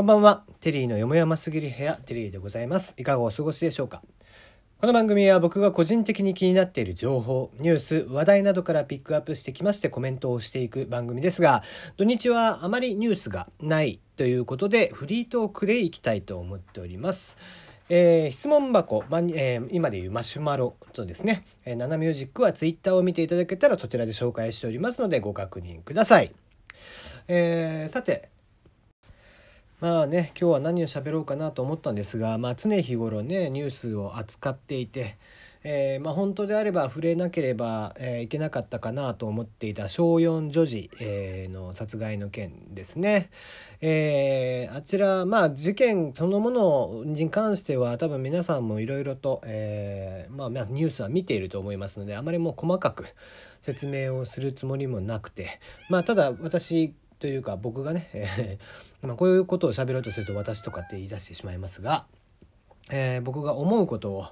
[0.00, 0.44] こんばんは。
[0.62, 2.94] テリーのよもやますぎる部屋、テリーでございます。
[2.96, 4.00] いかがお過ごしでしょうか？
[4.80, 11.62] この番組は僕が個人的に気になっている情報、ニュース、話題などからピックアップしてきましてコメントをしていく番組ですが、
[11.98, 17.36] 土日はあまりニュースがないということで、フリートークでいきたいと思っております。
[17.90, 26.32] えー、質問箱、まえー、今でいうマシュマロとですね、えー、ナナミュージックはツイッターを見ていただけたらそちらで紹介しておりますのでご確認ください。
[27.28, 28.30] えー、さて、
[29.80, 35.16] まあね今日は何を喋ろうかなと思ったんですが、まあ、常日頃ねニュースを扱っていて、
[35.64, 43.30] えー、まあ、本当であれば触れなければ、えー、いけなかったかなと思っていた小4女児、えー、の殺害の件ですね。
[43.80, 53.06] えあちら、まあ、事件そのものに関しては多分皆さんもいろいろと、えまあ、ニュースは見ていると思いますのであまりもう細かく
[53.62, 62.06] 説明をするつもりもなくて、まあ、ただ私というか僕がね、えー、 まあ、こういうことを喋ろうとすると私とかって言い出してしまいますが、
[62.90, 64.26] えー、僕が思うことを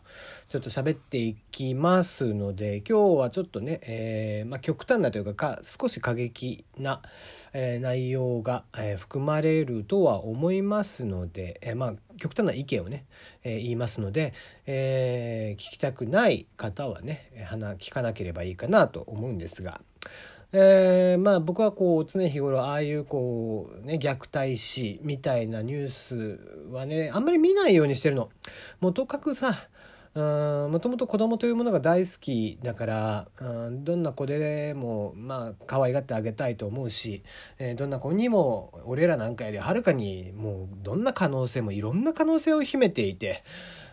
[0.48, 7.02] ちょっと喋っていきますので今日はちょっとね、えー、まあ、極端なというか少し過激な、
[7.52, 13.04] え内容が、え含まれるとは思いますので、えまあ、極端な意見をね、
[13.44, 14.32] え言いますので、
[14.66, 17.30] え聞きたくない方はね
[17.78, 19.82] 聞かなければいいかなと思うんですが。
[20.52, 26.40] えー、まあ僕はこう常日頃ああいうこうね虐待死みたいなニュース
[26.72, 28.30] はねあんまり見ないようにしてるの。
[28.80, 29.54] もうとかくさ
[30.14, 37.22] もともと子供というものが大好きだからうんどんな子でもまあ可愛がってあげたいと思うし、
[37.58, 43.44] えー、どんな子にも俺らなんかよりはるかにもうどんな可能性もいろんな可能性を秘めていて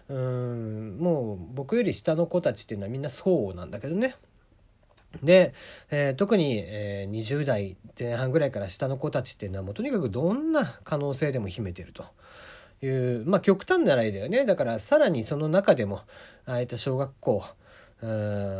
[0.07, 4.15] うんもう僕より下の子たちっていうのはみんなそうなんだけどね。
[5.23, 5.53] で、
[5.89, 12.05] えー、特に、えー、20代前半ぐらいから下の子たちっていうのはもうとにかくどんな可能性でも秘めてると
[12.81, 16.01] いうまあ極端な例だよねだからさらにその中でも
[16.45, 17.43] ああいった小学校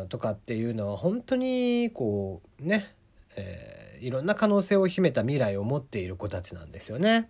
[0.10, 2.94] とかっていうのは本当にこうね、
[3.36, 7.30] えー、いろんな可能性を秘めた未来を持っている子たちなんですよね。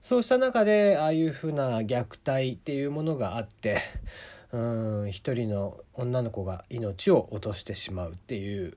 [0.00, 3.80] そうした中でああいうふうな虐待っていうものがあって
[4.52, 4.58] う
[5.06, 8.76] ん一人の女の子が命を落としてしまうっていう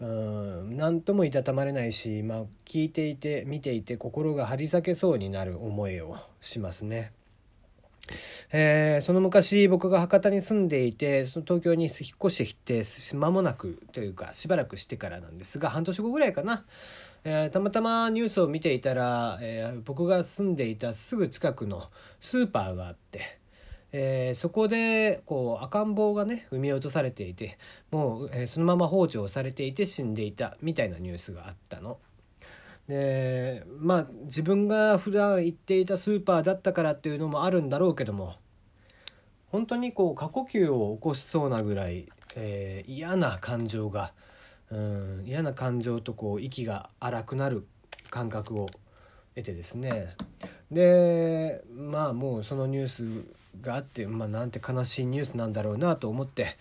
[0.00, 7.12] うん何ともいたたまれないし、まあ、聞いていて見ていて心が張り裂けそうになる思いをしますね。
[8.50, 12.82] えー、その昔僕が博多に住んでいてその東京に引っ越してきて
[13.14, 16.64] 間もなくというかしばらくしてからなんですが半年後ぐらいかな、
[17.22, 21.88] えー、たまたまニュースを見ていたら、えー、僕が住んでいたすぐ近くの
[22.20, 23.39] スーパーがあって。
[23.92, 27.58] えー、そこでこう赤ん坊がね産み落とされていて
[27.90, 31.98] もう、えー、そのまま放置をされていて死んでいたみたいなニュースがあったの。
[32.88, 38.34] でまあ自分が普段行っていたスーパーだったからっていうのもあるんだろうけども
[39.50, 44.12] 本当にこう過呼吸を起こしそうなぐらい、えー、嫌な感情が
[44.70, 47.66] うん嫌な感情とこう息が荒くなる
[48.10, 48.66] 感覚を
[49.36, 50.16] 得てですね
[50.70, 56.56] でまあもうそのニュースがあって、まあ、なんて悲しいニュースなんだろうなと思って、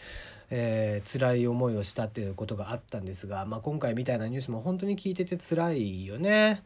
[0.49, 6.63] えー、辛い思いをしたっていうことがあったんですが、まあ、今回みたいなニュースも本当に聞いてて辛いよね。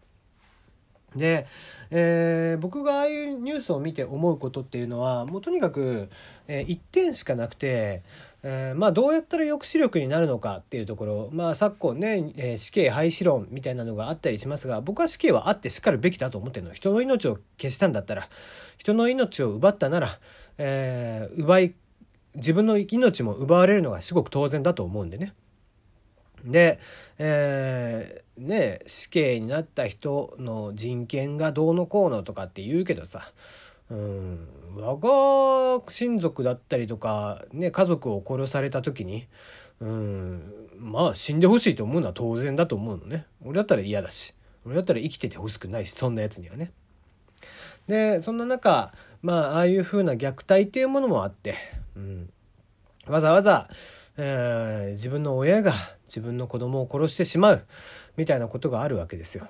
[1.15, 1.45] で、
[1.91, 6.09] えー、僕がああいうニュースを見て思うことっていうのはもうとにかく、
[6.47, 8.01] えー、1点しかなくて
[8.45, 18.27] えー、まあどうやったら抑止力になるのかっていうところまあ昨今ね、えー、死刑廃止論みたいなのがあったりしますが僕は死刑はあってしかるべきだと思ってるの人の命を消したんだったら
[18.77, 20.19] 人の命を奪ったなら、
[20.57, 21.73] えー、奪い
[22.35, 25.33] 自分の命も奪われるのがすごく当然だと思うんでね。
[26.43, 26.79] で、
[27.19, 33.31] えー、ね死刑になった人の人権がどうのこうのとかって言うけどさ
[33.89, 34.47] うん。
[34.75, 39.27] 我が親族だったりとか、ね、家族を殺された時に
[39.79, 40.69] うん。
[40.77, 43.25] まあ死んでほしいと思うのは当然だと思うのね。
[43.43, 44.33] 俺だったら嫌だし。
[44.65, 46.71] 俺だったら生きててほしくないしそんなやつにはね。
[47.87, 51.55] でそんな中まあああいう風な虐待っていうものもあって、
[51.95, 52.29] うん、
[53.07, 53.69] わざわざ、
[54.17, 55.73] えー、自分の親が
[56.05, 57.65] 自分の子供を殺してしまう
[58.15, 59.47] みたいなことがあるわけですよ。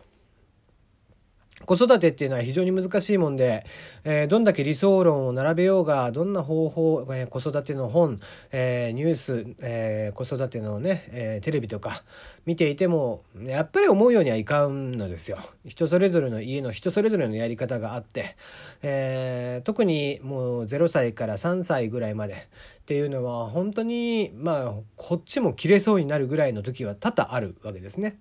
[1.65, 3.65] 子育てっていうのは非常に難しいもんで、
[4.03, 8.19] えー、どんだけ理想論を並べようが、どんな方法、えー、子育ての本、
[8.51, 12.03] えー、ニュース、え子育てのね、えテレビとか
[12.45, 15.39] 見ていても、やっぱり思うようにはいかんのですよ。
[15.65, 18.35] 人それぞれの家の人それぞれのやり方があって、
[18.81, 22.47] え特にもう0歳から3歳ぐらいまで
[22.83, 28.19] っていうのは本当に、まあ、こっちも切れそうになるぐらいの時は多々あるわけですね。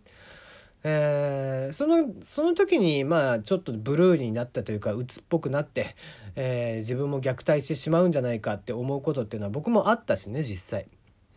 [0.85, 5.95] えー、そのその時にまあちょっとブルーになったというか鬱っぽくなって、
[6.35, 10.87] えー、自分も虐待してしまうんじゃないかって思うことっていうのは僕もあったしね実際。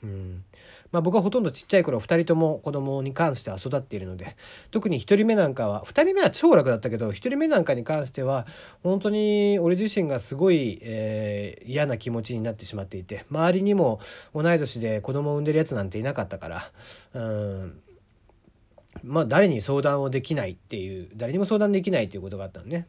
[0.03, 0.43] うん
[0.91, 4.37] まあ、僕はほとんどちっちゃい頃2人とも子供に関しては育っているので
[4.71, 8.45] 特に1人目なんかは2人目は超楽だったけど1人目なんかに関しては
[8.83, 13.99] 本当に俺自身がすごい、えー、嫌な気持ちになってしまっていて周りにも
[14.33, 16.71] 同い年で子供を産んでるやつなんていなかったから
[17.13, 17.81] うん
[19.03, 22.87] まあ誰に相談をできないっていう誰にも相談できないっていうことがあったのね。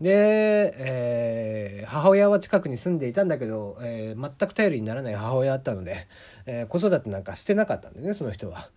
[0.00, 6.06] で、えー、母親は近くに住んでいたんだけど、えー、全く頼りにならない母親だったので、
[6.46, 8.70] えー、子育てなんかしてなかったんでねその人は。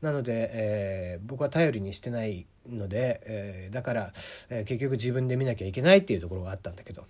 [0.00, 4.12] なので、えー、僕は頼りにしてないので、えー、だから、
[4.50, 7.04] えー、結局自分で見なきゃいけないっていうところがあったんだけど。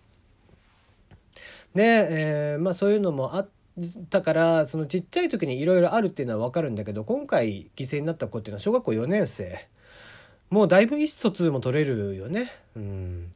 [1.75, 3.62] で、えー、まあそういうのもあって
[4.11, 9.67] だからそのちっちゃい時にいろいろあるっていうのは分かるんだけど今回犠牲になった子っていうのは小学校4年生
[10.51, 12.51] もうだいぶ意思疎通も取れるよね。
[12.77, 13.33] うん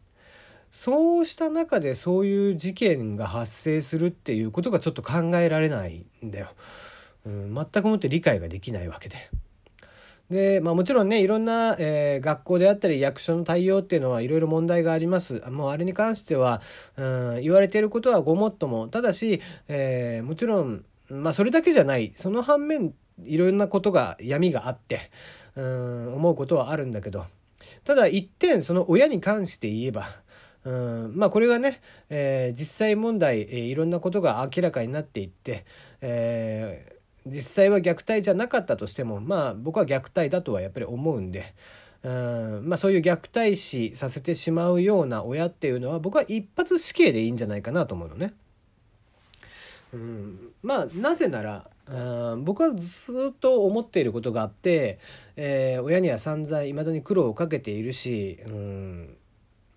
[0.70, 6.48] そうした中でそういう事件が発生するっていうことがちょっと考えられないんだよ。
[7.24, 9.16] うん、全くもって理解ができないわけで。
[10.30, 15.42] で、まあもちろんね、いろんな、えー、学校であったり役所の対応っていうのはいろいろ問題があります。
[15.50, 16.60] もうあれに関しては、
[16.96, 18.88] うん、言われていることはごもっとも。
[18.88, 22.12] ただし、えー、もちろん、まあそれだけじゃない。
[22.16, 22.94] その反面、
[23.24, 25.10] いろんなことが闇があって、
[25.54, 27.24] うん、思うことはあるんだけど、
[27.84, 30.06] ただ一点その親に関して言えば、
[30.64, 31.80] うんまあこれがね、
[32.10, 35.64] えー、実際問題、えー、いろんなことが明らかになっていって、
[36.00, 36.95] えー、
[37.26, 41.54] 実際は虐待じゃなかったとしてもまあ僕は虐待だとはやっぱり思うんで。
[42.02, 48.32] うんまあ、そういう虐待死させてしまうような親っていうのは僕は一発死刑でいいんじゃないかなと思うのね。
[49.92, 54.98] うん、まあなぜならうん僕はずっと思っていることがあって、
[55.36, 59.16] えー、親には散々いまだに苦労をかけているし、うん、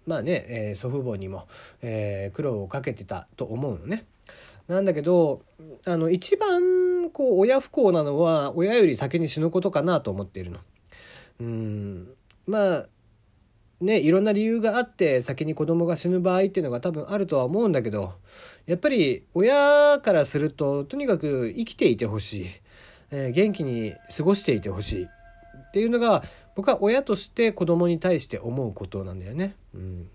[0.05, 1.47] まあね、えー、祖父母にも、
[1.81, 4.05] えー、苦労をかけてたと思うのね。
[4.69, 5.41] なんだけど
[5.85, 10.59] あの一番こう親不幸なのは親より先に死ぬことかなと思っているの。
[11.41, 12.07] うん
[12.45, 12.85] まあ
[13.81, 18.13] ねいろんな理由があって先に子供が死ぬ場合っていうのが多分あるとは思うんだけど
[18.67, 22.47] やっぱり親からするととにかく生きていてほしい、
[23.11, 26.23] えー、元気に過ごしていてほしいっていうのが
[26.55, 29.55] 僕は親として子供に対して思うことなんだよね。
[29.73, 30.09] うん、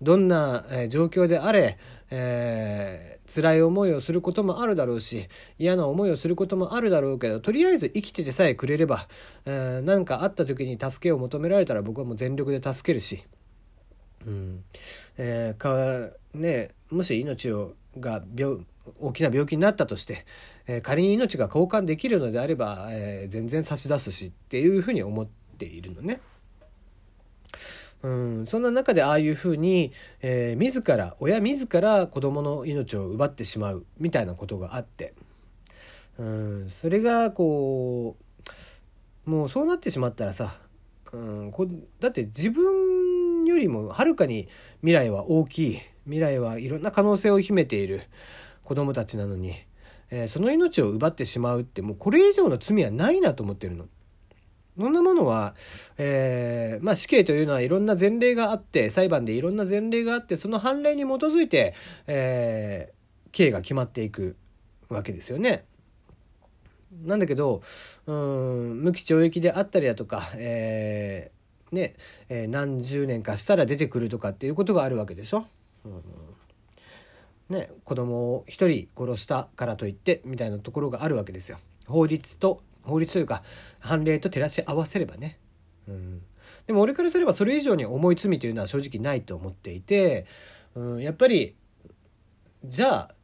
[0.00, 1.78] どんな、状況であれ、
[2.10, 5.28] えー、辛い思いをすることもあるだろうし
[5.58, 9.08] 嫌な思いをすることもあるだろうけどとりあえず生きててさえくれれば
[9.46, 13.24] 何、えー、かあった時に助けを求められたら僕はもう全力で助けるし、
[14.26, 14.64] うん
[15.16, 18.58] えー、かね、もし命をが病
[18.98, 20.26] 大きな病気になったとして、
[20.66, 26.20] えー、仮に命が交換できるのであれば、えー、全然差し出すしっていうふうに思っているのね。
[28.02, 35.14] うん、そんな中でああいうふうに、えー、自ら親自ら子供の命を奪ってしまうみたいなことがあって、
[36.18, 38.16] うん、それがこ
[39.26, 40.56] うもうそうなってしまったらさ、
[41.12, 41.68] うん、こ
[42.00, 44.48] だって自分よりもはるかに
[44.80, 45.80] 未来は大きい。
[46.04, 48.02] 未来はいろんな可能性を秘めている
[48.64, 49.54] 子供たちなのに、
[50.10, 53.86] えー、その命を奪ってしまうってもうこれ以上の罪はないなと思ってるの。
[54.78, 55.54] そんなものは、
[55.98, 61.74] えー、まあ死刑というのはいろんな前例があって、裁判でいろんな前例があって、その判例に基づいて、
[62.06, 64.36] えー、刑が決まっていく
[64.88, 65.64] わけですよね。
[67.04, 67.62] なんだけど、
[68.06, 71.94] うん、無期懲役であったりだとか、えー、ね、
[72.28, 75.46] えー、何十年かしたら出てくるとかっていうことがあるわけでしょ。
[75.84, 76.02] うん
[77.48, 81.58] ね、子供を一人殺したからといってみたいなところがあるわけですよ。
[81.86, 83.42] 法律と法律というか
[83.78, 85.38] 判例と照らし合わせればね。
[85.88, 86.22] うん、
[86.66, 90.26] でも俺からすればそれ以上に重い罪というのは正直ないと思っていて、
[90.74, 91.54] うん、やっぱり
[92.64, 93.14] じゃあ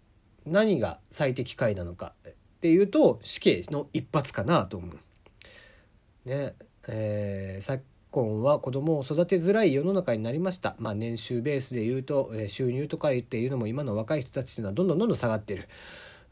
[0.47, 6.29] 何が最適解なのかっていうと死刑の一発かなと思う。
[6.29, 6.55] ね
[6.88, 10.75] えー、昨今は子供を育てづらい世の中になりました。
[10.79, 15.69] まあ、年収ベースで言うと、えー、収入とか言っていうのも今の若い人たちっていうのはどんどんどんどん下がってる。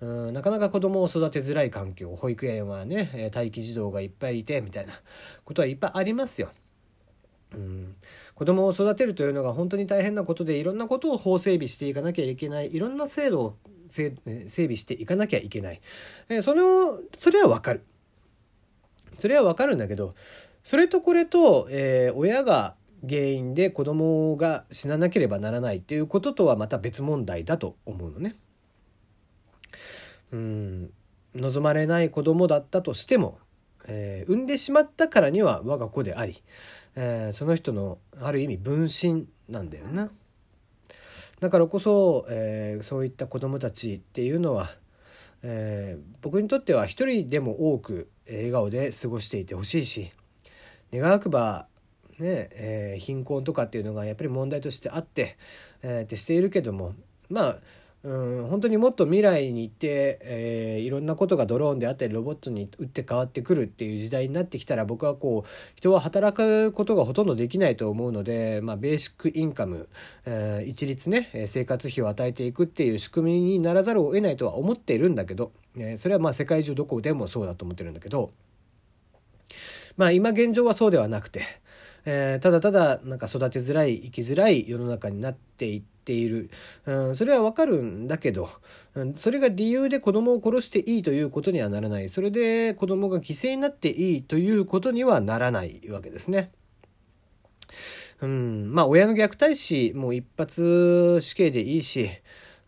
[0.00, 4.92] うんなかなか子供を育てづらい環境保育園はね待機児童がいっぱいいてみたいな
[5.44, 6.50] ことはいっぱいありますよ。
[7.54, 7.96] うん、
[8.34, 13.56] 子供を育てるというのが本当に大変なことでいろんなことを法整備していかなきゃいけないいろんな制度を
[13.88, 14.12] 整
[14.48, 15.80] 備していかなきゃいけない、
[16.28, 17.84] えそれをそれはわかる
[19.20, 20.14] それはわかるんだけど
[20.64, 22.74] それとこれと、えー、親が
[23.08, 28.34] 原因で子供が死ななければならないっていうこととはまた別問題だと思うのね。
[30.33, 30.90] うん
[31.35, 33.38] 望まれない子供だったとしても、
[33.87, 36.42] えー、産んでしまったからには我が子であり、
[36.95, 40.11] えー、その人のある意味分身なんだよな。
[41.40, 44.71] だからこそ、えー、そういった子どもたちっていうのは、
[45.42, 50.11] えー、僕にとっては一人でも多く笑顔で過ごしていてほしいし
[50.92, 51.66] 願わくば
[52.18, 55.37] ねえー、貧困とかっていうのがやっぱり問題としてあって、
[55.83, 56.95] えー、ってしているけども
[57.28, 57.59] まあ
[58.06, 69.88] うん本当にもっと未来に行って、えー、いろんなことがドローンであったりロボットに打って変わってくるっていう時代になってきたら僕はこう人は働くことがほとんどできないと思うので、まあ、ベーシックインカム、
[70.25, 78.30] えー、一律ね生活費を与えていくっていう仕組みにならざるを得ないとは思っているんだけど、えー、それはまあ世界中どこでもそうだと思ってるんだけど
[79.96, 81.42] まあ今現状はそうではなくて、
[82.04, 86.50] え、ただただなんか育てづらい生きづらい世の中になっていってている、
[86.86, 88.48] うん、それはわかるんだけど、
[88.94, 92.08] うん、それが理由で子供を殺していいということにはならない。
[92.08, 96.52] それで子供が犠牲になっていいということにはならないわけですね。
[98.22, 102.08] うん、まあ親の虐待死も一発死刑でいいし、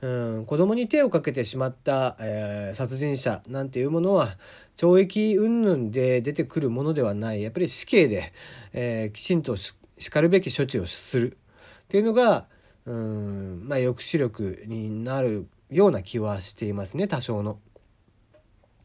[0.00, 0.09] う
[0.40, 4.37] ん、子供に手をかけてしまった、えー、殺人者なんていうものは
[4.76, 7.42] 懲役云々で出てくるものではない。
[7.42, 8.33] やっぱり死刑で、
[8.73, 9.75] えー、きちんとし
[10.11, 11.38] かるべき処置をする。
[11.85, 12.47] っていうのが
[12.88, 17.59] うん、まあ、抑止力になるような気はしていますね多少の。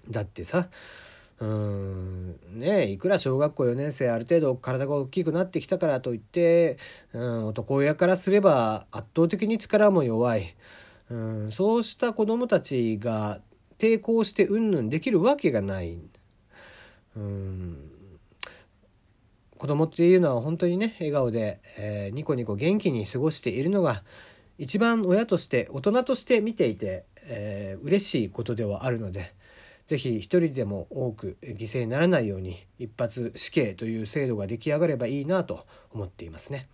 [0.09, 0.67] だってさ
[1.39, 6.77] うんねいくら小学校4年生ある程度体が大きくなってきたからといって、
[7.13, 10.53] うん、男親からすれば圧倒的に力も弱い。
[11.09, 13.39] うん、そうした子どもたちが
[13.77, 15.97] 抵抗してうんぬんできるわけがない。
[17.15, 17.92] うん
[19.63, 24.03] 子供っていうのは本当にね笑顔で、えー、ニコニコ元気に過ごしているのが
[24.57, 29.33] 一番親として大人として見ていて、えー、嬉しいことではあるので
[29.87, 36.67] 是非一人でも多く犠牲にならないように一発死刑という制度が出来上がればいいなと思っていますね。